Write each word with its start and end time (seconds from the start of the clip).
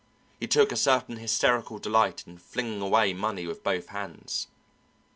He 0.39 0.47
took 0.47 0.71
a 0.71 0.75
certain 0.77 1.17
hysterical 1.17 1.77
delight 1.77 2.23
in 2.25 2.39
flinging 2.39 2.81
away 2.81 3.13
money 3.13 3.45
with 3.45 3.63
both 3.63 3.89
hands. 3.89 4.47